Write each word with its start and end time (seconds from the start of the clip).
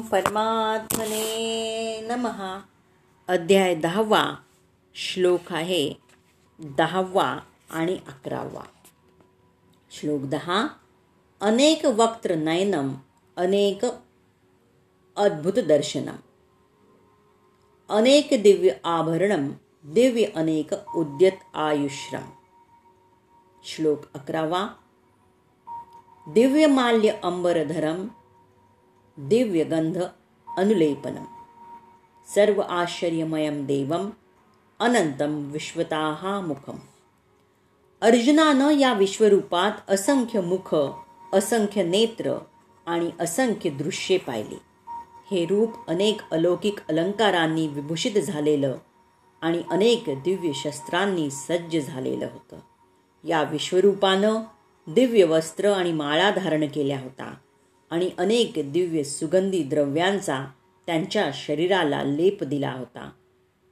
परमात्मने 0.00 2.00
नमः. 2.00 2.58
अध्याय 3.28 3.74
दहावा. 3.74 4.36
श्लोक 4.94 5.52
आहे 5.52 5.94
दहावा 6.58 7.38
आणि 7.70 7.98
अकरावा. 8.08 8.62
श्लोक 9.90 10.20
दहा. 10.20 10.66
अनेक 11.40 11.86
वक्त्र 11.86 12.34
नयनम 12.34 12.94
अनेक 13.36 13.84
अद्भुत 15.16 15.52
दर्शनम. 15.52 16.16
अनेक 17.88 18.42
दिव्य 18.42 18.70
आभरणम 18.84 19.50
दिव्य 19.84 20.24
अनेक 20.24 20.70
उद्यत 20.96 21.38
आयुष्यम 21.54 22.22
श्लोक 23.64 24.00
अकरावा. 24.14 24.68
दिव्यमाल्य 26.28 27.08
अंबरधरम 27.08 28.08
दिव्यगंध 29.18 29.98
अनुलेपनम। 30.58 31.24
सर्व 32.34 32.60
आश्चर्यमयम 32.60 33.66
देवम 33.66 34.10
अनंतम 34.80 35.50
विश्वताः 35.52 36.40
मुखम। 36.40 36.76
अर्जुनानं 38.00 38.70
या 38.70 38.92
विश्वरूपात 38.92 39.72
असंख्य 39.88 40.40
मुख 40.40 40.74
असंख्य 41.32 41.82
नेत्र 41.82 42.38
आणि 42.86 43.10
असंख्य 43.20 43.70
दृश्ये 43.70 44.18
पाहिली। 44.18 44.58
हे 45.30 45.44
रूप 45.44 45.72
अनेक 45.88 46.20
अलौकिक 46.30 46.78
अलंकारांनी 46.88 47.66
विभूषित 47.66 48.12
झालेलं 48.12 48.76
आणि 49.42 49.62
अनेक 49.70 50.04
दिव्य 50.08 50.52
शस्त्रांनी 50.54 51.30
सज्ज 51.30 51.76
झालेलं 51.86 52.28
होतं। 52.32 52.56
या 53.24 53.42
विश्वरूपानं 53.42 54.36
दिव्य 54.86 55.24
वस्त्र 55.24 55.72
आणि 55.72 55.92
माळा 55.92 56.30
धारण 56.30 56.64
केल्या 56.74 57.00
होता। 57.00 57.34
आणि 57.90 58.10
अनेक 58.18 58.52
दिव्य 58.72 59.02
सुगंधी 59.02 59.62
द्रव्यांचा 59.62 60.44
त्यांच्या 60.86 61.30
शरीराला 61.34 62.02
लेप 62.04 62.44
दिला 62.44 62.70
होता. 62.70 63.10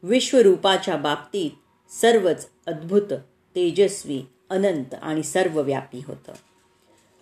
विश्वरूपाच्या 0.02 0.96
बाबतीत 0.96 1.50
सर्वच 1.92 2.46
अद्भुत 2.66 3.12
तेजस्वी 3.56 4.22
अनंत 4.50 4.94
आणि 5.02 5.22
सर्वव्यापी 5.22 6.00
होतं. 6.06 6.32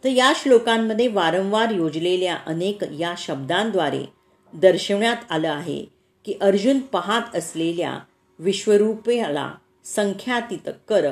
तर 0.05 0.09
या 0.09 0.33
श्लोकांमध्ये 0.37 1.09
वारंवार 1.09 1.71
योजलेल्या 1.71 2.37
अनेक 2.47 2.85
या 2.85 3.15
शब्दांद्वारे 3.19 4.05
दर्शवण्यात 4.55 5.17
आलं 5.31 5.49
आहे 5.49 5.85
की 6.25 6.33
अर्जुन 6.41 6.81
पाहत 6.81 7.37
असलेल्या 7.37 7.99
विश्वरूपेला 8.39 9.55
संख्यातीत 9.85 10.71
कर 10.89 11.11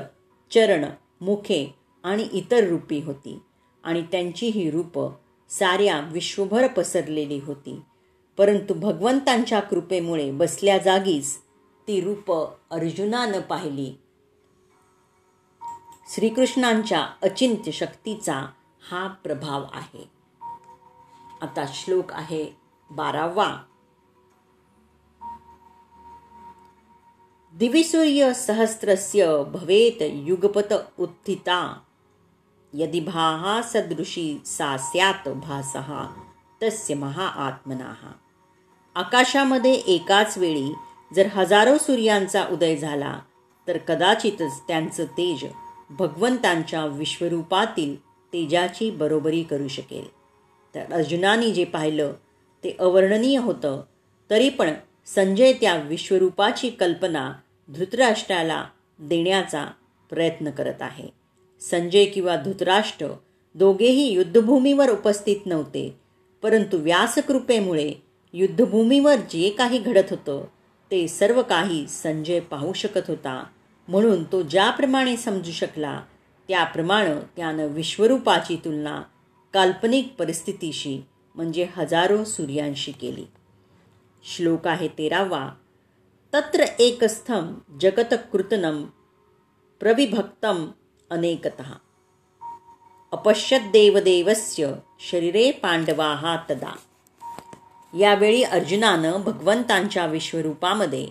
चरण 0.51 0.85
मुखे 1.21 1.75
आणि 2.03 2.29
इतर 2.33 2.69
रूपी 2.69 3.01
होती 3.01 3.39
आणि 3.85 4.03
त्यांची 4.03 4.47
ही 4.47 4.71
रूपं 4.71 5.11
साऱ्या 5.59 6.01
विश्वभर 6.01 6.67
पसरलेली 6.67 7.39
होती. 7.39 7.81
परंतु 8.39 8.75
भगवंतांच्या 8.75 9.61
कृपेमुळे 9.61 10.31
बसल्या 10.31 10.79
जागीच 10.79 11.39
ती 11.89 12.01
रूप 12.01 12.33
अर्जुनानं 12.71 13.41
पाहिली. 13.41 13.95
श्रीकृष्णांच्या 16.15 17.07
अचिंत्य 17.23 17.73
शक्तीचा 17.73 18.47
हा 18.91 19.09
प्रभाव 19.09 19.65
आहे. 19.73 20.11
आता 21.43 21.65
श्लोक 21.69 22.13
आहे 22.13 22.57
बारावा. 22.91 23.57
दिविसूर्य 27.55 28.33
सहस्रस्य 28.35 29.43
भवेत 29.53 30.03
युगपत 30.03 30.75
उत्थिता. 30.99 31.81
यदि 32.75 33.01
भाहा 33.01 33.63
सदृशी 33.63 34.41
सा 34.47 34.77
स्यात 34.77 35.29
भासहा 35.29 36.07
तस्य 36.63 36.95
महाआत्मनाः 36.95 38.07
आकाशामध्ये 38.95 39.73
एकाच 39.73 40.39
वेळी 40.39 40.73
जर 41.17 41.27
हजारो 41.27 41.79
सूर्यांचा 41.79 42.45
उदय 42.51 42.77
झाला 42.77 43.19
तर 43.69 43.79
कदाचितच 43.79 44.61
त्यांचं 44.69 45.05
तेज 45.05 45.45
भगवंतांच्या 45.91 46.87
विश्वरूपातील 46.87 47.97
तेजाची 48.33 48.91
बरोबरी 48.91 49.43
करू 49.43 49.69
शकेल. 49.69 50.09
तर 50.75 50.93
अर्जुनाने 50.93 51.51
जे 51.51 51.65
पाहिलं 51.65 52.13
ते 52.65 52.77
अवर्णनीय 52.81 53.39
होतं. 53.39 53.83
तरी 54.31 54.49
पण 54.49 54.75
संजय 55.07 55.53
त्या 55.53 55.77
विश्वरूपाची 55.77 56.71
कल्पना 56.71 57.33
धृतराष्ट्राला 57.69 58.65
देण्याचा 58.99 59.67
प्रयत्न 60.11 60.51
करत 60.51 60.83
आहे. 60.83 61.22
संजय 61.71 62.05
किंवा 62.05 62.37
धृतराष्ट्र 62.37 63.07
दोघेही 63.55 64.13
युद्धभूमीवर 64.13 64.91
उपस्थित 64.91 65.37
नव्हते. 65.47 66.01
परंतु 66.43 66.77
व्यासकृपेमुळे 66.77 67.93
युद्धभूमीवर 68.33 69.17
जे 69.17 69.51
काही 69.51 69.79
घडत 69.79 70.05
होतं 70.11 70.45
ते 70.91 71.09
सर्व 71.09 71.43
काही 71.43 71.87
संजय 71.89 72.41
पाहू 72.41 72.73
शकत 72.73 73.11
होता. 73.11 73.45
म्हणून 73.89 74.25
तो 74.25 74.43
ज्याप्रमाणे 74.43 75.17
समजू 75.17 75.51
शकला 75.51 76.03
त्याप्रमाणे 76.49 77.15
त्यानं 77.37 77.67
विश्वरूपाची 77.67 78.57
तुलना 78.57 79.03
काल्पनिक 79.55 80.15
परिस्थितीशी 80.19 81.05
म्हणजे 81.35 81.67
हजारो 81.73 82.25
सूर्यांशी 82.25 82.93
केली. 82.93 83.25
श्लोक 84.25 84.69
आहे 84.69 84.89
तेरावा. 84.89 85.49
तत्र 86.35 86.61
एकस्थम 86.79 87.55
जगतकृतनम 87.81 88.85
प्रविभक्तम 89.81 90.69
अनेकतः। 91.13 91.73
अपश्यदेवदेवस्य 93.13 94.73
शरीरे 95.11 95.51
पांडवा 95.51 96.37
तदा। 96.51 96.77
यावेळी 97.99 98.43
अर्जुनानं 98.43 99.21
भगवंतांच्या 99.21 100.07
विश्वरूपामध्ये 100.07 101.09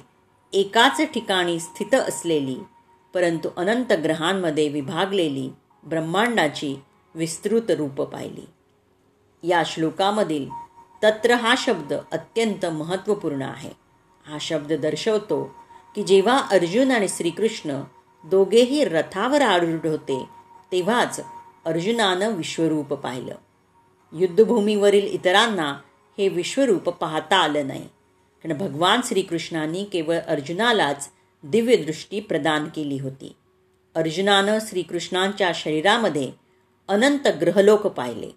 एकाच 0.54 1.02
ठिकाणी 1.14 1.60
स्थित 1.60 1.94
असलेली 1.94 2.58
परंतु 3.14 3.50
अनंत 3.58 3.94
ग्रहांमध्ये 3.94 4.68
विभागलेली 4.68 5.50
ब्रह्मांडाची 5.84 6.76
विस्तृत 7.16 7.72
रूप 7.72 8.02
पाहिली। 8.02 8.48
या 9.48 9.64
श्लोकामधील 9.66 10.50
तत्र 11.04 11.34
हा 11.34 11.56
शब्द 11.58 11.94
अत्यंत 12.12 12.66
महत्त्वपूर्ण 12.66 13.42
आहे। 13.42 13.72
हा 14.28 14.38
शब्द 14.42 14.74
दर्शवतो 14.74 15.56
की 15.96 16.04
जेव्हा 16.04 16.38
अर्जुन 16.52 16.92
आणि 16.92 17.08
श्रीकृष्ण 17.08 17.82
दोघेही 18.24 18.86
रथावर 18.86 19.42
आरूढ 19.42 19.88
होते. 19.88 20.26
तेव्हाच 20.72 21.20
अर्जुनानं 21.66 22.34
विश्वरूप 22.34 22.94
पाहिलं. 22.94 23.36
युद्धभूमीवरील 24.14 25.08
इतरांना 25.08 25.76
हे 26.18 26.28
विश्वरूप 26.28 26.90
पाहता 26.90 27.38
आलं 27.38 27.68
नाही. 27.68 27.88
कारण 28.44 28.58
भगवान 28.58 29.02
श्रीकृष्णांनी 29.04 29.84
केवळ 29.84 30.20
अर्जुनालाच 30.20 31.10
दिव्यदृष्टी 31.44 32.20
प्रदान 32.20 32.68
केली 32.76 33.00
होती. 33.00 33.36
अर्जुनानं 33.96 34.58
श्रीकृष्णांच्या 34.62 35.52
शरीरामध्ये 35.56 36.32
अनंत 36.88 37.28
ग्रहलोक 37.28 37.88
पाहिले. 37.88 38.30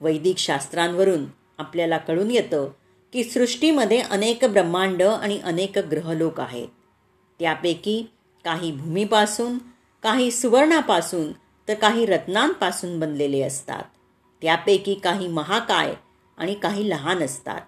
वैदिक 0.00 0.38
शास्त्रांवरून 0.38 1.24
आपल्याला 1.58 1.98
कळून 1.98 2.30
येतं 2.30 2.68
की 3.12 3.24
सृष्टीमध्ये 3.24 4.00
अनेक 4.00 4.44
ब्रह्मांड 4.44 5.02
आणि 5.02 5.40
अनेक 5.44 5.78
ग्रहलोक 5.78 6.40
आहेत. 6.40 6.68
त्यापैकी 7.40 8.10
काही 8.44 8.72
भूमीपासून 8.72 9.58
काही 10.02 10.30
सुवर्णापासून 10.30 11.32
तर 11.68 11.74
काही 11.74 12.06
रत्नांपासून 12.06 13.00
बनलेले 13.00 13.42
असतात. 13.42 13.82
त्यापैकी 14.42 14.94
काही 14.94 15.28
महाकाय 15.28 15.94
आणि 16.38 16.54
काही 16.54 16.90
लहान 16.90 17.22
असतात. 17.22 17.60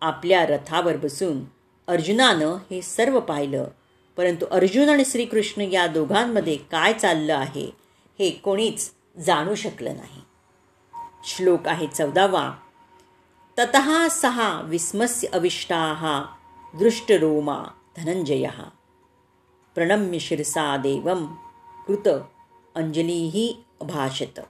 आपल्या 0.00 0.46
रथावर 0.46 0.96
बसून 0.96 1.44
अर्जुनानं 1.88 2.46
हे 2.46 2.82
सर्व 2.82 3.20
पाहिलं. 3.20 3.64
परंतु 4.16 4.46
अर्जुन 4.46 4.88
आणि 4.88 5.04
श्रीकृष्ण 5.06 5.60
या 5.60 5.86
दोघांमध्ये 5.86 6.56
काय 6.56 6.92
चाललं 6.92 7.34
आहे 7.34 7.70
हे 8.18 8.30
कोणीच 8.30 8.90
जाणू 9.18 9.54
शकलं 9.54 9.96
नाही. 9.96 10.20
श्लोक 11.24 11.68
आहे 11.68 11.86
चौदावा. 11.86 12.52
तत 13.58 13.76
सहा 14.10 14.60
विस्मस्य 14.64 15.28
अविष्टा 15.28 16.24
दृष्टरोमा 16.74 17.62
धनंजय. 17.96 18.46
प्रणम्य 19.74 20.18
शिरसा 20.18 20.76
देवम 20.76 21.26
कृत 21.86 22.08
अंजलीही 22.74 23.64
अभाषत 23.80 24.40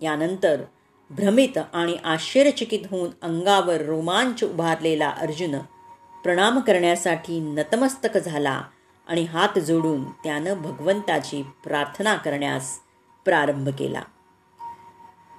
यानंतर 0.00 0.62
भ्रमित 1.10 1.58
आणि 1.72 1.96
आश्चर्यचकित 2.04 2.80
होऊन 2.90 3.10
अंगावर 3.22 3.80
रोमांच 3.80 4.44
उभारलेला 4.44 5.08
अर्जुन 5.08 5.58
प्रणाम 6.24 6.60
करण्यासाठी 6.60 7.40
नतमस्तक 7.40 8.18
झाला 8.18 8.62
आणि 9.08 9.24
हात 9.24 9.58
जोडून 9.58 10.04
त्यानं 10.04 10.62
भगवंताची 10.62 11.42
प्रार्थना 11.42 12.14
करण्यास 12.14 12.78
प्रारंभ 13.24 13.68
केला. 13.68 14.02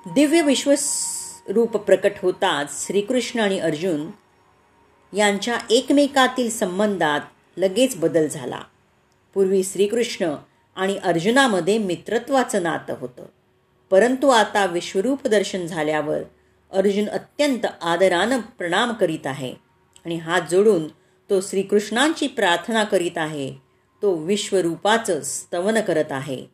दिव्य 0.06 0.42
विश्वरूप 0.42 1.78
प्रकट 1.78 2.12
होताच 2.22 2.88
श्रीकृष्ण 2.88 3.40
आणि 3.40 3.60
अर्जुन 3.60 4.10
यांच्या 5.18 5.58
एकमेकातील 5.70 6.50
संबंधात 6.50 7.20
लगेच 7.58 7.96
बदल 7.98 8.28
झाला. 8.28 8.60
पूर्वी 9.34 9.64
श्रीकृष्ण 9.64 10.36
आणि 10.76 10.98
अर्जुनामध्ये 10.98 11.78
मित्रत्वाचं 11.78 12.64
नातं 12.64 12.96
होतं. 13.00 13.26
परंतु 13.90 14.28
आता 14.28 14.66
विश्वरूप 14.66 15.28
दर्शन 15.28 15.66
झाल्यावर 15.66 16.20
अर्जुन 16.72 17.10
अत्यंत 17.10 17.66
आदरानं 17.82 18.40
प्रणाम 18.40 18.94
करीत 18.94 19.28
आहे 19.28 19.54
आणि 20.06 20.16
हात 20.16 20.42
जोडून 20.52 20.88
तो 21.30 21.42
श्रीकृष्णांची 21.42 22.28
प्रार्थना 22.28 22.84
करीत 22.84 23.18
आहे 23.18 23.54
तो 24.02 24.16
विश्वरूपाचं 24.16 25.22
स्तवन 25.22 25.82
करत 25.82 26.12
आहे. 26.12 26.46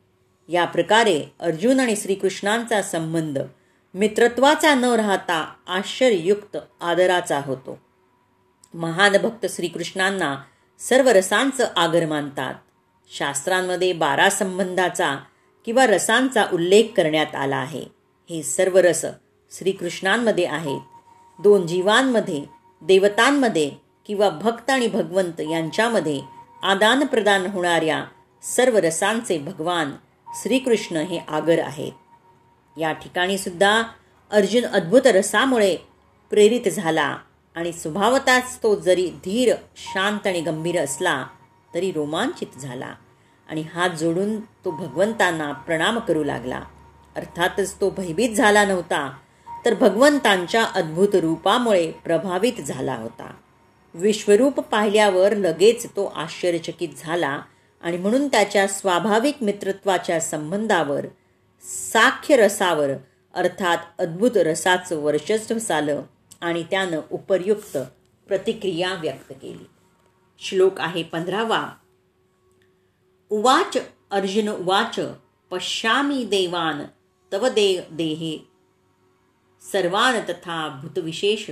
या 0.49 0.65
प्रकारे 0.65 1.23
अर्जुन 1.39 1.79
आणि 1.79 1.95
श्रीकृष्णांचा 1.95 2.81
संबंध 2.81 3.39
मित्रत्वाचा 3.93 4.75
न 4.75 4.83
राहता 4.83 5.53
आश्चर्ययुक्त 5.67 6.57
आदराचा 6.81 7.41
होतो. 7.45 7.79
महान 8.73 9.17
भक्त 9.23 9.45
श्रीकृष्णांना 9.49 10.37
सर्व 10.79 11.09
रसांचं 11.09 11.67
आगर 11.75 12.05
मानतात. 12.05 12.53
शास्त्रांमध्ये 13.11 13.93
बारा 13.93 14.29
संबंधाचा 14.29 15.15
किंवा 15.65 15.87
रसांचा 15.87 16.45
उल्लेख 16.53 16.83
करण्यात 16.97 17.35
आला 17.35 17.55
आहे. 17.55 17.83
हे 18.29 18.43
सर्व 18.43 18.77
रस 18.77 19.05
श्रीकृष्णांमध्ये 19.51 20.45
आहेत. 20.45 20.81
दोन 21.39 21.67
जीवांमध्ये 21.67 22.43
देवतांमध्ये 22.81 23.71
किंवा 24.07 24.29
भक्त 24.29 24.69
आणि 24.69 24.87
भगवंत 24.87 25.41
यांच्यामध्ये 25.41 26.21
आदानप्रदान 26.63 27.45
होणाऱ्या 27.45 28.05
सर्व 28.43 28.77
रसांचे 28.77 29.37
भगवान 29.37 29.91
श्रीकृष्ण 30.41 30.95
हे 30.95 31.19
आगर 31.27 31.59
आहेत. 31.59 31.91
या 32.79 32.91
ठिकाणी 32.91 33.37
सुद्धा 33.37 33.83
अर्जुन 34.31 34.65
अद्भुत 34.65 35.07
रसामुळे 35.07 35.77
प्रेरित 36.29 36.69
झाला 36.69 37.17
आणि 37.55 37.73
स्वभावताच 37.73 38.59
तो 38.63 38.75
जरी 38.75 39.09
धीर 39.09 39.55
शांत 39.75 40.27
आणि 40.27 40.41
गंभीर 40.41 40.83
असला 40.83 41.25
तरी 41.73 41.91
रोमांचित 41.91 42.59
झाला 42.59 42.93
आणि 43.49 43.61
हात 43.61 43.89
जोडून 43.89 44.39
तो 44.39 44.71
भगवंतांना 44.71 45.51
प्रणाम 45.51 45.99
करू 45.99 46.23
लागला. 46.23 46.61
अर्थातच 47.15 47.81
तो 47.81 47.89
भयभीत 47.89 48.29
झाला 48.29 48.65
नव्हता 48.65 49.11
तर 49.65 49.73
भगवंतांच्या 49.73 50.63
अद्भुत 50.63 51.15
रूपामुळे 51.15 51.91
प्रभावित 51.91 52.61
झाला 52.61 52.95
होता. 52.95 53.33
विश्वरूप 53.93 54.59
पाहिल्यावर 54.59 55.35
लगेच 55.35 55.85
तो 55.85 56.05
आश्चर्यचकित 56.05 56.89
झाला 56.97 57.41
आणि 57.81 57.97
म्हणून 57.97 58.27
त्याच्या 58.27 58.67
स्वाभाविक 58.67 59.37
मित्रत्वाच्या 59.41 60.19
संबंधावर 60.19 61.05
साख्य 61.93 62.35
रसावर 62.35 62.89
अर्थात 63.33 63.77
अद्भुत 63.99 64.37
रसाचं 64.37 64.97
वर्चस्व 64.97 65.57
झालं 65.57 66.01
आणि 66.41 66.63
त्यानं 66.63 66.99
उपयुक्त 67.11 67.77
प्रतिक्रिया 68.27 68.93
व्यक्त 68.93 69.33
केली. 69.41 69.65
श्लोक 70.39 70.79
आहे 70.79 71.03
पंधरावा. 71.03 71.73
उवाच 73.29 73.77
अर्जुन 74.11 74.49
उवाच 74.49 74.99
पश्यामी 75.51 76.25
देवान 76.25 76.83
तव 77.33 77.47
दे 77.47 77.87
देहे. 77.91 78.47
सर्वान 79.61 80.19
तथा 80.19 80.69
भूतविशेष. 80.69 81.51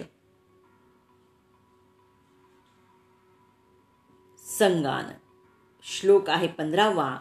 संगान. 4.40 5.06
श्लोक 5.84 6.30
आहे 6.30 6.48
पंधरावा. 6.48 7.20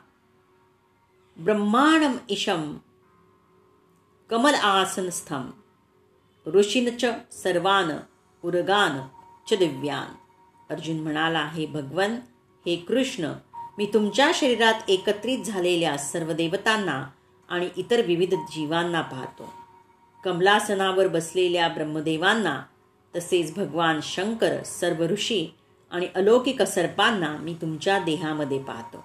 ब्रह्मांडम 1.37 2.17
इशम 2.29 2.79
कमल 4.31 4.55
आसनस्थम 4.55 5.51
ऋषीन 6.47 6.97
च 6.97 7.05
सर्वान 7.33 7.91
उरगान 8.45 9.09
च 9.49 9.55
दिव्यान. 9.59 10.24
अर्जुन 10.71 11.01
म्हणाला 11.01 11.49
हे 11.55 11.67
भगवन 11.67 12.17
हे 12.67 12.77
कृष्ण 12.77 13.33
मी 13.79 13.91
तुमच्या 13.95 14.31
शरीरात 14.35 14.75
एकत्रित 14.89 15.39
झालेल्या 15.39 15.97
सर्व 15.99 16.33
देवतांना 16.33 17.05
आणि 17.49 17.69
इतर 17.77 18.01
विविध 18.01 18.35
जीवांना 18.35 19.01
पाहतो. 19.01 19.53
कमलासनावर 20.25 21.09
बसलेल्या 21.09 21.69
ब्रह्मदेवांना 21.69 22.63
तसेच 23.17 23.55
भगवान 23.57 24.01
शंकर 24.03 24.63
सर्व 24.63 25.05
ऋषी 25.05 25.55
आणि 25.91 26.09
अलौकिक 26.15 26.63
सर्पांना 26.63 27.37
मी 27.37 27.55
तुमच्या 27.55 27.99
देहामध्ये 27.99 28.59
पाहतो. 28.59 29.05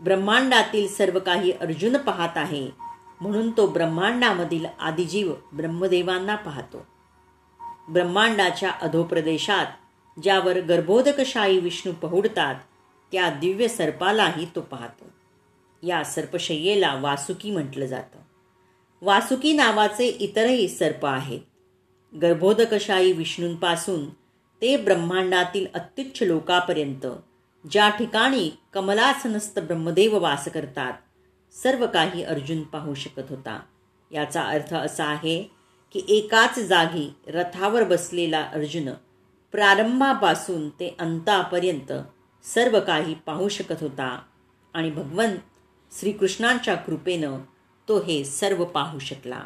ब्रह्मांडातील 0.00 0.88
सर्व 0.88 1.18
काही 1.18 1.52
अर्जुन 1.52 1.96
पाहत 1.96 2.38
आहे 2.38 2.70
म्हणून 3.20 3.50
तो 3.50 3.66
ब्रह्मांडामधील 3.66 4.66
आदिजीव 4.80 5.34
ब्रह्मदेवांना 5.52 6.36
पाहतो. 6.36 6.86
ब्रह्मांडाच्या 7.88 8.70
अधोप्रदेशात 8.70 9.66
ज्यावर 10.22 10.60
गर्भोदकशाही 10.60 11.58
विष्णू 11.58 11.92
पहुडतात 11.92 12.54
त्या 13.12 13.30
दिव्य 13.30 13.68
सर्पालाही 13.68 14.46
तो 14.56 14.60
पाहतो. 14.60 15.04
या 15.82 16.04
सर्पशय्येला 16.04 16.94
वासुकी 16.94 17.50
म्हटलं 17.50 17.86
जातं. 17.86 18.18
वासुकी 19.02 19.52
नावाचे 19.52 20.06
इतरही 20.06 20.68
सर्प 20.68 21.06
आहेत. 21.06 21.40
गर्भोदकशाही 22.16 23.12
विष्णूंपासून 23.12 24.08
ते 24.62 24.76
ब्रह्मांडातील 24.76 25.66
अत्युच्च 25.74 26.22
लोकापर्यंत 26.22 27.06
ज्या 27.70 27.88
ठिकाणी 27.88 28.50
कमलासनस्त 28.72 29.58
ब्रह्मदेव 29.58 30.18
वास 30.18 30.48
करतात 30.48 30.92
सर्व 31.52 31.86
काही 31.86 32.22
अर्जुन 32.22 32.62
पाहू 32.62 32.94
शकत 32.94 33.30
होता. 33.30 33.60
याचा 34.12 34.42
अर्थ 34.42 34.74
असा 34.74 35.04
आहे 35.04 35.42
की 35.92 36.02
एकाच 36.08 36.58
जागी 36.58 37.14
रथावर 37.26 37.84
बसलेला 37.84 38.42
अर्जुन 38.42 38.88
प्रारंभापासून 39.52 40.68
ते 40.68 40.96
अंतापर्यंत 40.98 41.92
सर्व 42.44 42.80
काही 42.80 43.14
पाहू 43.14 43.48
शकत 43.48 43.76
होता. 43.80 44.22
आणि 44.74 44.90
भगवंत 44.90 45.38
श्रीकृष्णांच्या 46.00 46.74
कृपेनं 46.74 47.38
तो 47.88 48.02
हे 48.02 48.24
सर्व 48.24 48.64
पाहू 48.64 48.98
शकला. 48.98 49.44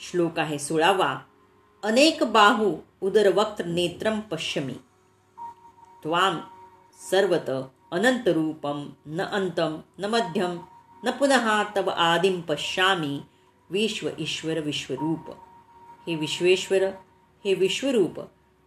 श्लोक 0.00 0.38
आहे 0.38 0.58
सोळावा. 0.58 1.18
अनेक 1.82 2.22
बाहू 2.22 2.76
उदरवक्त 3.00 3.62
नेत्रम 3.66 4.20
पश्यमी. 4.20 4.74
त्वाम 6.02 6.40
सर्वत 7.10 7.50
अनंतरूपम 7.92 8.88
न 9.06 9.22
अंतम 9.22 9.80
न 9.98 10.04
मध्यम 10.04 10.58
न 11.04 11.10
पुनः 11.10 11.62
तव 11.76 11.90
आदिम 11.90 12.40
पश्यामी 12.40 13.20
विश्व 13.70 14.08
ईश्वर 14.18 14.60
विश्वरूप. 14.60 15.30
हे 16.06 16.14
विश्वेश्वर 16.14 16.82
हे 17.44 17.54
विश्वरूप 17.54 18.20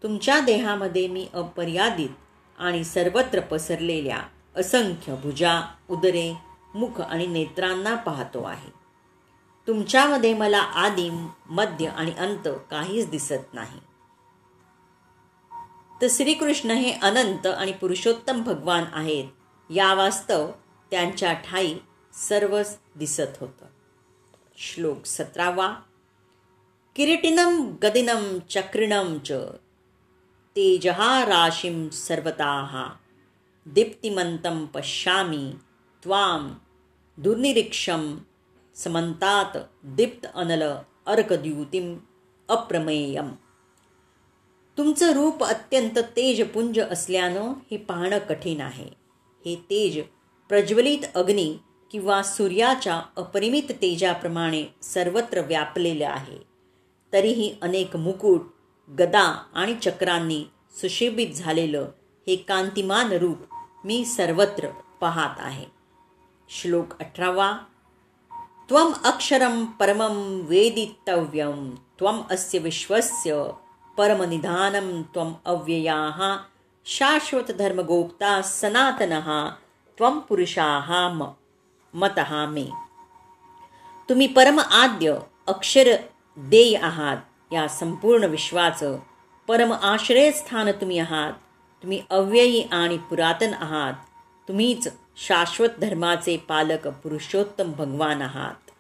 तुमच्या 0.04 0.40
देहामध्ये 0.40 1.08
मी 1.08 1.28
अपर्यादित 1.34 2.10
आणि 2.58 2.84
सर्वत्र 2.84 3.40
पसरलेल्या 3.40 4.18
असंख्य 4.56 5.16
भुजा 5.16 5.62
उदरे 5.90 6.38
मुख 6.76 7.02
आणि 7.02 7.28
नेत्रांना 7.28 7.96
पाहतो 7.96 8.44
आहे. 8.44 8.70
तुमच्यामध्ये 9.68 10.34
मला 10.34 10.58
आदिम 10.58 11.28
मध्य 11.50 11.88
आणि 11.88 12.12
अंत 12.12 12.48
काहीच 12.72 13.10
दिसत 13.10 13.54
नाही. 13.54 13.80
तर 16.02 16.08
श्रीकृष्ण 16.10 16.72
हे 16.72 16.92
अनंत 16.92 17.48
आणि 17.48 17.72
पुरुषोत्तम 17.72 18.44
भगवान 18.44 18.84
आहेत 18.94 19.26
या 19.70 19.94
वास्तव 19.94 20.52
त्यांच्या 20.92 21.34
ठाई 21.34 21.76
सर्वच 22.14 22.80
दिसत 22.96 23.38
होतं. 23.40 23.66
श्लोक 24.58 25.06
सतरावा. 25.06 25.76
किरीटिनम 26.96 27.76
गदिनम 27.84 28.40
चक्रिणम 28.50 29.18
च 29.18 29.32
तेजहा 30.56 31.26
राशिं 31.26 31.90
सर्वताः। 31.90 32.90
दीप्तिमन्तं 33.66 34.66
पश्यामि 34.66 35.54
त्वां 36.04 36.50
दुर्निरीक्षं 37.18 38.16
समंतात 38.76 39.58
दीप्त 39.84 40.28
अनल 40.36 40.64
अर्कद्युतीम 41.06 41.98
अप्रमेयम। 42.50 43.32
तुमचं 44.78 45.14
रूप 45.14 45.44
अत्यंत 45.44 46.00
तेजपुंज 46.00 46.80
असल्यानं 46.80 47.54
हे 47.72 47.78
पाहणं 47.78 48.18
कठीण 48.18 48.62
आहे. 48.62 48.90
हे 49.46 49.56
तेज 49.56 50.00
प्रज्वलित 50.50 51.00
अग्नी 51.16 51.58
किंवा 51.92 52.24
सूर्याच्या 52.24 53.02
अपरिमित 53.16 53.72
तेजाप्रमाणे 53.72 54.64
सर्वत्र 54.84 55.42
व्यापलेलं 55.42 56.08
आहे. 56.08 56.38
तरीही 57.14 57.56
अनेक 57.62 57.96
मुकुट 57.96 58.42
गदा 58.90 59.44
आणि 59.54 59.76
चक्रांनी 59.76 60.46
सुशोभित 60.76 61.34
झालेलं 61.36 61.92
हे 62.28 62.36
कांतिमान 62.36 63.12
रूप 63.12 63.38
मी 63.84 64.06
सर्वत्र 64.06 64.68
पाहत 65.02 65.36
आहे. 65.40 65.66
श्लोक 66.50 67.00
अठरावा 67.00 67.58
त्वम 68.70 68.94
अक्षरम 69.04 69.66
परमं 69.66 70.42
वेदितव्यम 70.42 71.76
त्वम 72.00 72.22
अस्य 72.32 72.60
विश्वस्य 72.60 73.44
परमनिधानं 73.98 75.02
त्वम 75.02 75.34
अव्ययाः 75.46 76.38
शाश्वतधर्मगोप्ता 76.86 78.42
सनातनः 78.42 79.50
त्वम 79.98 80.20
पुरुषाः 80.20 81.10
म 81.10 81.24
मतः 81.94 82.46
मे। 82.46 82.66
तुम्ही 84.10 84.28
परम 84.28 84.60
आद्य 84.60 85.16
अक्षर 85.48 85.98
देय 86.38 86.76
आहात 86.78 87.18
या 87.54 87.68
संपूर्ण 87.68 88.24
विश्वाचं 88.24 89.00
परम 89.48 89.74
आश्रयस्थान 89.74 90.72
तुम्ही 90.72 91.00
आहात. 91.00 91.34
तुम्ही 91.82 92.04
अव्ययी 92.10 92.62
आणि 92.62 92.98
पुरातन 92.98 93.54
आहात. 93.54 93.94
तुम्हीच 94.48 94.88
शाश्वत 95.18 95.70
धर्माचे 95.82 96.38
पालक 96.38 96.88
पुरुषोत्तम 96.88 97.72
भगवान 97.72 98.22
आहात. 98.22 98.72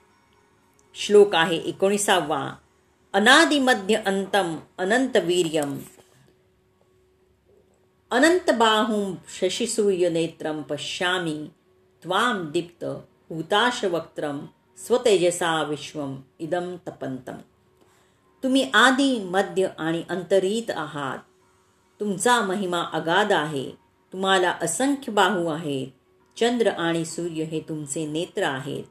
श्लोक 0.95 1.35
आहे 1.35 1.57
एकोणीसावा. 1.57 2.53
अनादिमध्य 3.13 3.95
अंतम 3.95 4.57
अनंतवीर्यम 4.77 5.79
अनंतबाहुं 8.11 9.15
शशिसूर्यनेत्रं 9.39 10.61
पश्यामि 10.61 11.47
त्वां 12.03 12.51
दीप्त 12.51 12.83
हुताशवक्त्रं 13.29 14.39
स्वतेजसा 14.77 15.63
विश्वम 15.63 16.15
इदम 16.39 16.75
तपंतम 16.87 17.35
तुम्ही 18.43 18.69
आदी 18.73 19.19
मध्य 19.19 19.67
आणि 19.77 20.03
अंतरहित 20.09 20.71
आहात. 20.71 21.17
तुमचा 21.99 22.41
महिमा 22.41 22.83
अगाध 22.93 23.31
आहे. 23.31 23.71
तुम्हाला 24.13 24.53
असंख्य 24.61 25.11
बाहू 25.11 25.47
आहेत. 25.47 25.87
चंद्र 26.39 26.67
आणि 26.67 27.05
सूर्य 27.05 27.43
हे 27.43 27.59
तुमचे 27.59 28.05
नेत्र 28.05 28.43
आहेत. 28.43 28.83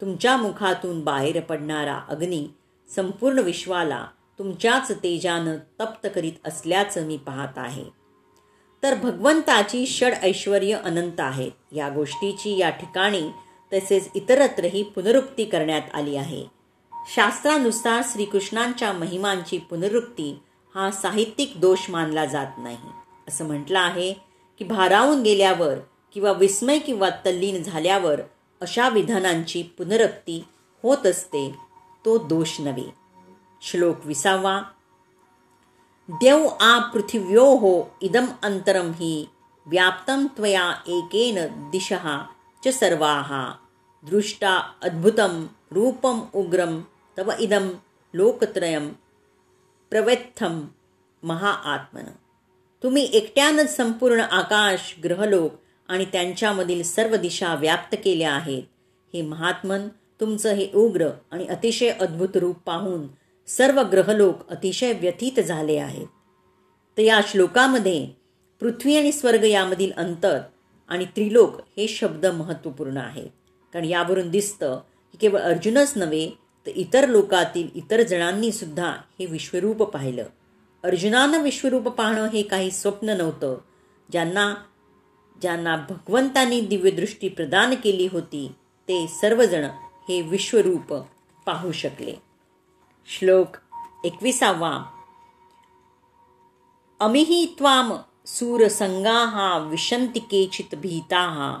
तुमच्या 0.00 0.36
मुखातून 0.36 1.04
बाहेर 1.04 1.40
पडणारा 1.40 2.00
अग्नी 2.08 2.48
संपूर्ण 2.96 3.38
विश्वाला 3.38 4.06
तुमच्याच 4.38 4.90
तेजानं 4.90 5.56
तप्त 5.80 6.08
करीत 6.14 6.32
असल्याचं 6.44 7.06
मी 7.06 7.16
पाहत 7.16 7.58
आहे. 7.58 7.84
तर 8.82 8.94
भगवंताची 8.94 9.86
षड 9.86 10.12
ऐश्वर 10.22 10.62
अनंत 10.84 11.20
आहेत. 11.20 11.52
या 11.72 11.88
गोष्टीची 11.88 12.58
या 12.58 12.70
ठिकाणी 12.70 13.30
तसेच 13.72 14.08
इतरत्रही 14.14 14.82
पुनरुक्ती 14.82 15.44
करण्यात 15.44 15.82
आली 15.94 16.16
आहे. 16.16 16.61
शास्त्रानुसार 17.06 18.02
श्रीकृष्णांच्या 18.12 18.92
महिमांची 18.92 19.58
पुनरुक्ती 19.58 20.38
हा 20.74 20.90
साहित्यिक 20.90 21.52
दोष 21.56 21.90
मानला 21.90 22.24
जात 22.24 22.46
नाही. 22.58 22.76
असं 23.28 23.46
म्हटलं 23.46 23.78
आहे 23.78 24.12
की 24.58 24.64
भारावून 24.64 25.22
गेल्यावर 25.22 25.74
किंवा 26.14 26.32
विस्मय 26.32 26.78
किंवा 26.78 27.10
तल्लीन 27.10 27.62
झाल्यावर 27.62 28.20
अशा 28.60 28.88
विधानांची 28.88 29.62
पुनरुक्ती 29.62 30.44
होत 30.82 31.06
असते 31.06 31.56
तो 32.04 32.18
दोष 32.18 32.60
नव्हे. 32.60 32.94
श्लोक 33.62 33.96
विसावा. 34.04 34.62
देव 36.08 36.46
आ 36.60 36.78
पृथिव्यो 36.78 37.44
हो 37.44 37.90
इदम 38.00 38.24
अंतरम 38.42 38.90
ही 38.90 39.28
व्याप्तम 39.66 40.26
त्वया 40.36 40.72
एकेन 40.86 41.38
दिशहा 41.70 42.22
च 42.64 42.68
सर्वाहा 42.68 43.52
दृष्टा 44.02 44.72
अद्भुतम 44.82 45.46
रूपम 45.70 46.20
उग्रम 46.34 46.80
तव 47.18 47.32
इदं 47.38 47.68
लोकत्रयं 48.14 48.88
प्रवेत्थम 49.90 50.64
महाआत्मन 51.22 52.04
तुम्ही 52.82 53.10
एकट्यानंच 53.12 53.76
संपूर्ण 53.76 54.20
आकाश 54.20 54.94
ग्रहलोक 55.04 55.52
आणि 55.88 56.04
त्यांच्यामधील 56.04 56.82
सर्व 56.82 57.16
दिशा 57.16 57.54
व्याप्त 57.54 57.96
केल्या 58.04 58.32
आहेत. 58.32 58.62
हे 59.14 59.22
महात्मन 59.22 59.88
तुमचं 60.20 60.54
हे 60.54 60.68
उग्र 60.74 61.08
आणि 61.30 61.46
अतिशय 61.46 61.88
अद्भुत 61.88 62.36
रूप 62.36 62.56
पाहून 62.56 63.06
सर्व 63.46 63.82
ग्रहलोक 63.82 64.50
अतिशय 64.50 64.92
व्यथित 64.92 65.40
झाले 65.40 65.78
आहेत. 65.78 66.06
तर 66.96 67.02
या 67.02 67.20
श्लोकामध्ये 67.28 68.08
पृथ्वी 68.60 68.96
आणि 68.96 69.12
स्वर्ग 69.12 69.44
यामधील 69.44 69.92
अंतर 69.96 70.40
आणि 70.88 71.04
त्रिलोक 71.04 71.60
हे 71.76 71.88
शब्द 71.88 72.26
महत्त्वपूर्ण 72.26 72.96
आहेत. 72.96 73.28
कारण 73.72 73.84
यावरून 73.84 74.30
दिसतं 74.30 74.80
की 75.12 75.18
केवळ 75.18 75.38
अर्जुनच 75.38 75.92
नव्हे 75.96 76.41
तर 76.66 76.70
इतर 76.74 77.08
लोकातील 77.08 77.68
इतर 77.74 78.02
जणांनी 78.02 78.52
सुद्धा 78.52 78.90
हे 78.90 79.26
विश्वरूप 79.26 79.82
पाहिलं. 79.82 80.24
अर्जुनानं 80.84 81.42
विश्वरूप 81.42 81.88
पाहणं 81.88 82.28
हे 82.28 82.42
काही 82.42 82.70
स्वप्न 82.70 83.08
नव्हतं. 83.08 83.56
ज्यांना 84.12 84.54
ज्यांना 85.40 85.76
भगवंतांनी 85.76 86.60
दिव्यदृष्टी 86.60 87.28
प्रदान 87.28 87.74
केली 87.74 88.08
होती 88.12 88.52
ते 88.88 89.06
सर्वजण 89.06 89.64
हे 90.08 90.22
विश्वरूप 90.22 90.94
पाहू 91.46 91.72
शकले. 91.72 92.14
श्लोक 93.06 93.48
एकविसावा. 94.04 94.84
अमिही 97.00 97.54
त्वाम 97.58 97.92
सूरसंगाहा 98.26 99.58
विशंती 99.58 100.18
केचित 100.18 100.74
भीताः 100.74 101.54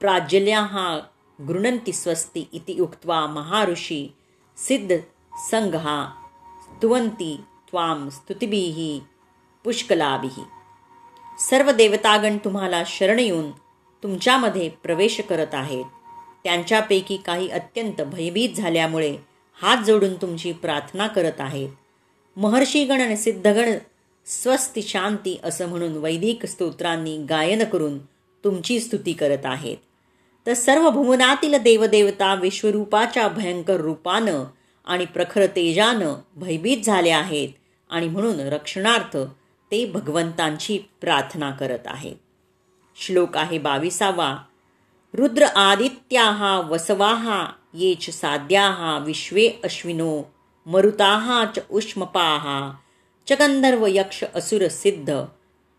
प्राज्यल्याः 0.00 0.98
गृणंती 1.48 1.92
स्वस्ति 1.92 2.44
इति 2.52 2.78
उक्त्वा 2.80 3.26
महाऋषी 3.26 4.14
सिद्ध 4.56 4.98
संघा 5.50 6.12
स्तुवंती 6.62 7.36
त्वाम 7.70 8.08
स्तुतिभिः 8.08 9.06
पुष्कलाभिः। 9.64 10.42
सर्व 11.38 11.70
देवतागण 11.70 12.36
तुम्हाला 12.36 12.82
शरण 12.86 13.18
येऊन 13.18 13.50
तुमच्यामध्ये 14.02 14.68
प्रवेश 14.68 15.20
करत 15.20 15.54
आहेत। 15.54 15.84
त्यांच्यापैकी 16.44 17.16
काही 17.16 17.48
अत्यंत 17.48 18.00
भयभीत 18.02 18.56
झाल्यामुळे 18.56 19.16
हात 19.62 19.84
जोडून 19.84 20.14
तुमची 20.14 20.52
प्रार्थना 20.52 21.06
करत 21.06 21.40
आहेत। 21.40 21.68
महर्षीगण 22.36 23.00
आणि 23.00 23.16
सिद्धगण 23.16 23.72
स्वस्ती 24.26 24.82
शांती 24.82 25.38
असं 25.44 25.68
म्हणून 25.68 25.96
वैदिक 25.96 26.46
स्तोत्रांनी 26.46 27.16
गायन 27.18 27.64
करून 27.64 27.98
तुमची 28.44 28.80
स्तुती 28.80 29.12
करत 29.12 29.44
आहेत। 29.44 29.76
तर 30.46 30.54
सर्व 30.54 30.90
भुवनातील 30.90 31.56
देवदेवता 31.56 32.34
विश्वरूपाच्या 32.34 33.28
भयंकर 33.28 33.76
रूपानं 33.76 34.44
आणि 34.84 35.04
प्रखर 35.04 35.46
तेजानं 35.46 36.14
भयभीत 36.36 36.84
झाले 36.84 37.10
आहेत 37.10 37.48
आणि 37.90 38.08
म्हणून 38.08 38.40
रक्षणार्थ 38.40 39.16
ते 39.70 39.84
भगवंतांची 39.86 40.78
प्रार्थना 41.00 41.50
करत 41.50 41.86
आहेत. 41.86 42.16
श्लोक 42.96 43.36
आहे 43.36 43.58
बावीसावा. 43.58 44.36
रुद्र 45.14 45.44
आदित्याहा 45.44 46.60
वसवाहा 46.60 47.46
येच 47.74 48.10
साध्याः 48.10 48.98
विश्वे 48.98 49.48
अश्विनो 49.64 50.22
मरुताहा 50.66 51.44
च 51.56 51.58
उष्मपाहा 51.70 52.72
च 53.28 53.32
गंधर्व 53.32 53.86
यक्ष 53.88 54.24
असुर 54.34 54.68
सिद्ध 54.68 55.24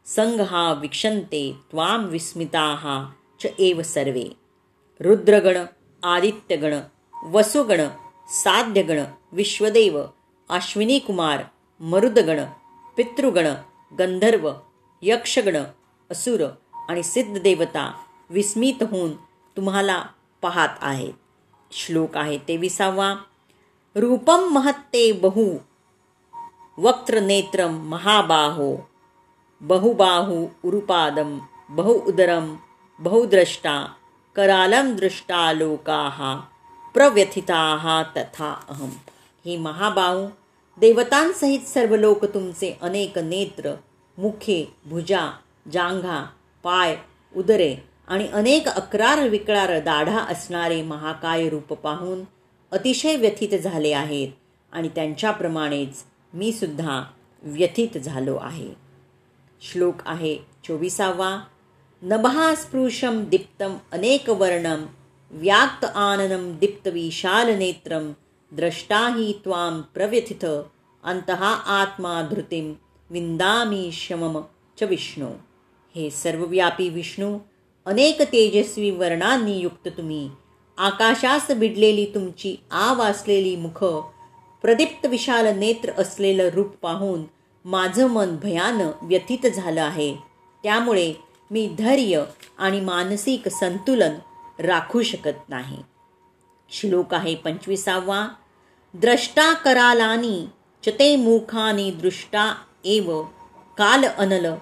संघहा 0.05 0.73
विक्षन्ते 0.73 1.53
त्वाम 1.71 2.05
विस्मिताः 2.05 3.03
च 3.41 3.47
एव 3.59 3.81
सर्वे। 3.81 4.42
रुद्रगण 4.99 5.65
आदित्यगण 6.03 6.73
वसुगण 7.31 7.87
साध्यगण 8.29 9.03
विश्वदेव 9.31 10.03
अश्विनी 10.49 10.99
कुमार 10.99 11.43
मरुदगण 11.79 12.43
पितृगण 12.97 13.47
गंधर्व 13.99 14.51
यक्षगण 15.01 15.55
असुर 16.11 16.45
आणि 16.89 17.03
सिद्धदेवता 17.03 17.91
विस्मित 18.29 18.83
होऊन 18.83 19.13
तुम्हाला 19.57 20.03
पाहत 20.41 20.69
आहेत 20.81 21.13
श्लोक 21.71 22.17
आहे 22.17 22.37
तेविसावा. 22.37 23.15
रूपम 23.95 24.39
महत्ते 24.39 25.11
बहु 25.11 25.57
वक्त्रनेत्रम 26.77 27.73
महाबाहो 27.89 28.89
बहुबाहु 29.61 30.45
उरुपादम 30.63 31.39
बहुउदरम 31.69 32.55
बहुद्रष्टा 32.99 33.93
करालम 34.35 34.95
दृष्टा 34.95 35.51
लोकाः 35.53 36.35
प्रव्यथिताः 36.93 38.03
तथा 38.03 38.51
अहम 38.69 38.89
हे 39.45 39.57
महाबाहू 39.57 40.27
देवतांसहित 40.77 41.67
सर्व 41.67 41.95
लोक 41.95 42.25
तुमचे 42.25 42.77
अनेक 42.81 43.17
नेत्र 43.17 43.73
मुखे 44.17 44.73
भुजा 44.85 45.31
जांघा 45.73 46.25
पाय 46.63 46.95
उदरे 47.35 47.75
आणि 48.07 48.27
अनेक 48.27 48.67
अकरार 48.67 49.27
विकरार 49.29 49.79
दाढा 49.79 50.19
असणारे 50.19 50.81
महाकाय 50.81 51.49
रूप 51.49 51.73
पाहून 51.73 52.23
अतिशय 52.71 53.15
व्यथित 53.15 53.59
झाले 53.59 53.91
आहेत 53.93 54.29
आणि 54.71 54.89
त्यांच्याप्रमाणेच 54.89 56.03
मी 56.33 56.51
सुद्धा 56.51 57.03
व्यथित 57.43 57.97
झालो 57.97 58.35
आहे। 58.41 58.73
श्लोक 59.61 59.95
आहे 60.05 60.35
चोवीसावा। 60.67 61.39
नभास्पृशं 62.05 63.23
दीप्तम् 63.23 63.77
अनेकवर्णं 63.91 64.85
व्याक्त 65.31 65.85
आननं 65.85 66.57
दीप्तविशालनेत्रं 66.59 68.11
द्रष्टा 68.51 68.99
हि 69.15 69.33
त्वां 69.43 69.81
प्रव्यथित 69.81 70.45
अंतः 71.03 71.43
आत्मा 71.75 72.21
धृतिं 72.21 72.73
विंदामि 73.09 73.89
शमम 73.93 74.41
च 74.79 74.83
विष्णू। 74.83 75.27
हे 75.95 76.09
सर्वव्यापी 76.09 76.89
विष्णू 76.89 77.37
अनेक 77.85 78.21
तेजस्वी 78.21 78.91
वर्णांनी 78.91 79.57
युक्त 79.59 79.87
तुम्ही 79.87 80.29
आकाशास 80.77 81.51
बिडलेली 81.51 82.05
तुमची 82.05 82.55
आव 82.71 83.01
असलेली 83.01 83.55
मुख 83.55 83.83
प्रदीप्त 84.61 85.05
विशाल 85.05 85.57
नेत्र 85.57 85.91
असलेलं 85.97 86.49
रूप 86.49 86.75
पाहून 86.81 87.23
माझं 87.65 88.07
मन 88.07 88.35
भयान 88.35 88.81
व्यथित 89.01 89.47
झालं 89.47 89.81
आहे. 89.81 90.15
त्यामुळे 90.63 91.13
मी 91.51 91.75
धैर्य 91.77 92.23
आणि 92.57 92.81
मानसिक 92.81 93.47
संतुलन 93.47 94.13
राखू 94.59 95.01
शकत 95.01 95.49
नाही. 95.49 95.77
श्लोक 96.69 97.13
आहे 97.13 97.35
पंचवीसावा. 97.35 98.27
द्रष्टा 98.93 99.53
करालानी 99.53 100.47
चते 100.85 101.15
मुखानी 101.15 101.91
दृष्टा 101.91 102.55
एव 102.85 103.23
काल 103.77 104.05
अनल 104.05 104.55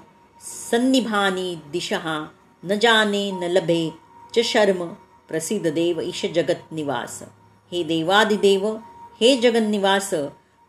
सन्निभानी 0.72 1.56
दिशहा. 1.72 2.28
न 2.64 2.80
जाने 2.82 3.32
न 3.32 3.44
लभे 3.44 3.90
च 4.36 4.40
शर्म 4.44 4.88
प्रसिद्ध 5.30 5.70
देव 5.70 6.02
ईश 6.02 6.26
जगत 6.36 6.72
निवास. 6.72 7.24
हे 7.72 7.84
देवादिदेव 7.84 8.76
हे 9.22 9.38
जगन्निवास 9.38 10.10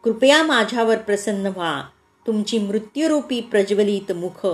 कृपया 0.05 0.43
माझ्यावर 0.43 0.97
प्रसन्न 0.97 1.47
व्हा. 1.47 1.83
तुमची 2.27 2.59
मृत्यूरूपी 2.59 3.41
प्रज्वलित 3.41 4.13
मुख 4.13 4.47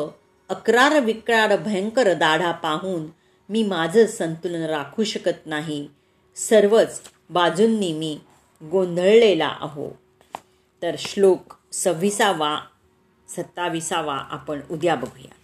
अक्रार 0.49 1.00
विक्रार 1.00 1.57
भयंकर 1.57 2.12
दाढा 2.12 2.52
पाहून 2.52 3.07
मी 3.49 3.62
माझं 3.62 4.07
संतुलन 4.07 4.62
राखू 4.62 5.05
शकत 5.05 5.47
नाही. 5.47 5.88
सर्वच 6.37 7.00
बाजूंनी 7.31 7.93
मी 7.93 8.19
गोंधळलेला 8.62 9.47
आहो. 9.47 9.99
तर 10.83 10.95
श्लोक 10.99 11.55
सव्वीसावा 11.73 12.61
सत्ताविसावा 13.28 14.17
आपण 14.17 14.61
उद्या 14.71 14.95
बघूया. 14.95 15.35